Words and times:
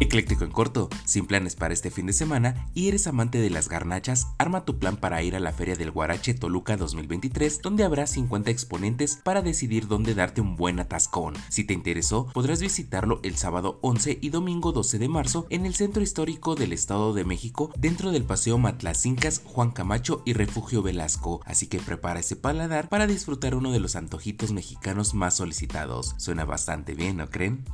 Ecléctico 0.00 0.44
en 0.44 0.50
corto, 0.50 0.88
sin 1.04 1.26
planes 1.26 1.54
para 1.54 1.72
este 1.72 1.90
fin 1.90 2.06
de 2.06 2.12
semana 2.12 2.68
y 2.74 2.88
eres 2.88 3.06
amante 3.06 3.38
de 3.38 3.50
las 3.50 3.68
garnachas, 3.68 4.26
arma 4.38 4.64
tu 4.64 4.78
plan 4.78 4.96
para 4.96 5.22
ir 5.22 5.36
a 5.36 5.40
la 5.40 5.52
Feria 5.52 5.76
del 5.76 5.92
Guarache 5.92 6.34
Toluca 6.34 6.76
2023, 6.76 7.62
donde 7.62 7.84
habrá 7.84 8.06
50 8.06 8.50
exponentes 8.50 9.20
para 9.22 9.40
decidir 9.40 9.86
dónde 9.86 10.14
darte 10.14 10.40
un 10.40 10.56
buen 10.56 10.80
atascón. 10.80 11.34
Si 11.48 11.64
te 11.64 11.74
interesó, 11.74 12.26
podrás 12.32 12.60
visitarlo 12.60 13.20
el 13.22 13.36
sábado 13.36 13.78
11 13.82 14.18
y 14.20 14.30
domingo 14.30 14.72
12 14.72 14.98
de 14.98 15.08
marzo 15.08 15.46
en 15.50 15.64
el 15.64 15.74
Centro 15.74 16.02
Histórico 16.02 16.56
del 16.56 16.72
Estado 16.72 17.14
de 17.14 17.24
México, 17.24 17.70
dentro 17.78 18.10
del 18.10 18.24
Paseo 18.24 18.58
Matlacincas, 18.58 19.42
Juan 19.44 19.70
Camacho 19.70 20.22
y 20.24 20.32
Refugio 20.32 20.82
Velasco. 20.82 21.40
Así 21.44 21.68
que 21.68 21.78
prepara 21.78 22.20
ese 22.20 22.36
paladar 22.36 22.88
para 22.88 23.06
disfrutar 23.06 23.54
uno 23.54 23.70
de 23.70 23.80
los 23.80 23.94
antojitos 23.94 24.52
mexicanos 24.52 25.14
más 25.14 25.34
solicitados. 25.34 26.14
Suena 26.18 26.44
bastante 26.44 26.94
bien, 26.94 27.18
¿no 27.18 27.30
creen? 27.30 27.64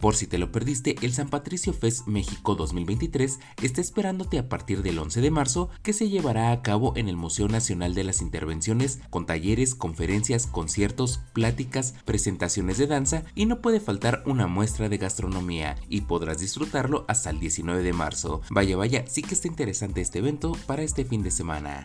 Por 0.00 0.16
si 0.16 0.26
te 0.26 0.38
lo 0.38 0.50
perdiste, 0.50 0.96
el 1.02 1.12
San 1.12 1.28
Patricio 1.28 1.74
Fest 1.74 2.06
México 2.06 2.54
2023 2.54 3.38
está 3.62 3.80
esperándote 3.82 4.38
a 4.38 4.48
partir 4.48 4.82
del 4.82 4.98
11 4.98 5.20
de 5.20 5.30
marzo 5.30 5.68
que 5.82 5.92
se 5.92 6.08
llevará 6.08 6.52
a 6.52 6.62
cabo 6.62 6.96
en 6.96 7.08
el 7.08 7.16
Museo 7.16 7.48
Nacional 7.48 7.94
de 7.94 8.04
las 8.04 8.22
Intervenciones 8.22 9.00
con 9.10 9.26
talleres, 9.26 9.74
conferencias, 9.74 10.46
conciertos, 10.46 11.20
pláticas, 11.34 11.94
presentaciones 12.06 12.78
de 12.78 12.86
danza 12.86 13.24
y 13.34 13.44
no 13.44 13.60
puede 13.60 13.80
faltar 13.80 14.22
una 14.24 14.46
muestra 14.46 14.88
de 14.88 14.96
gastronomía 14.96 15.76
y 15.88 16.02
podrás 16.02 16.38
disfrutarlo 16.38 17.04
hasta 17.06 17.28
el 17.28 17.38
19 17.38 17.82
de 17.82 17.92
marzo. 17.92 18.40
Vaya 18.50 18.76
vaya, 18.78 19.04
sí 19.06 19.22
que 19.22 19.34
está 19.34 19.48
interesante 19.48 20.00
este 20.00 20.20
evento 20.20 20.52
para 20.66 20.82
este 20.82 21.04
fin 21.04 21.22
de 21.22 21.30
semana. 21.30 21.82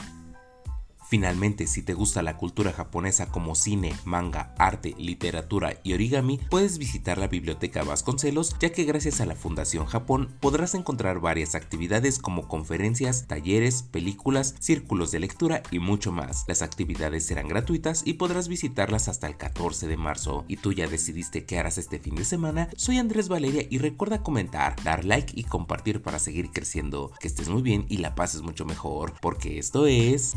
Finalmente, 1.15 1.65
si 1.65 1.81
te 1.81 1.93
gusta 1.93 2.21
la 2.21 2.35
cultura 2.35 2.73
japonesa 2.73 3.27
como 3.27 3.55
cine, 3.55 3.95
manga, 4.03 4.53
arte, 4.57 4.93
literatura 4.97 5.79
y 5.81 5.93
origami, 5.93 6.41
puedes 6.49 6.77
visitar 6.77 7.17
la 7.17 7.29
Biblioteca 7.29 7.85
Vasconcelos, 7.85 8.53
ya 8.59 8.73
que 8.73 8.83
gracias 8.83 9.21
a 9.21 9.25
la 9.25 9.37
Fundación 9.37 9.85
Japón 9.85 10.35
podrás 10.41 10.75
encontrar 10.75 11.21
varias 11.21 11.55
actividades 11.55 12.19
como 12.19 12.49
conferencias, 12.49 13.27
talleres, 13.27 13.81
películas, 13.81 14.55
círculos 14.59 15.11
de 15.11 15.21
lectura 15.21 15.63
y 15.71 15.79
mucho 15.79 16.11
más. 16.11 16.43
Las 16.49 16.61
actividades 16.61 17.25
serán 17.25 17.47
gratuitas 17.47 18.01
y 18.05 18.15
podrás 18.15 18.49
visitarlas 18.49 19.07
hasta 19.07 19.27
el 19.27 19.37
14 19.37 19.87
de 19.87 19.95
marzo. 19.95 20.43
¿Y 20.49 20.57
tú 20.57 20.73
ya 20.73 20.89
decidiste 20.89 21.45
qué 21.45 21.59
harás 21.59 21.77
este 21.77 21.97
fin 21.97 22.15
de 22.15 22.25
semana? 22.25 22.67
Soy 22.75 22.97
Andrés 22.97 23.29
Valeria 23.29 23.65
y 23.69 23.77
recuerda 23.77 24.21
comentar, 24.21 24.75
dar 24.83 25.05
like 25.05 25.31
y 25.33 25.45
compartir 25.45 26.01
para 26.01 26.19
seguir 26.19 26.51
creciendo. 26.51 27.13
Que 27.21 27.29
estés 27.29 27.47
muy 27.47 27.61
bien 27.61 27.85
y 27.87 27.99
la 27.99 28.15
pases 28.15 28.41
mucho 28.41 28.65
mejor, 28.65 29.13
porque 29.21 29.59
esto 29.59 29.87
es... 29.87 30.35